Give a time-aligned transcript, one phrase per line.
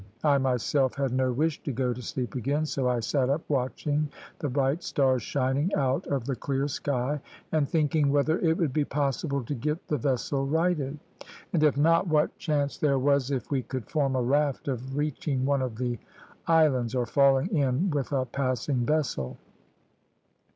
[0.23, 4.09] I myself had no wish to go to sleep again, so I sat up watching
[4.39, 8.83] the bright stars shining out of the clear sky, and thinking whether it would be
[8.83, 10.97] possible to get the vessel righted;
[11.53, 15.45] and if not, what chance there was if we could form a raft of reaching
[15.45, 15.99] one of the
[16.47, 19.37] islands, or falling in with a passing vessel.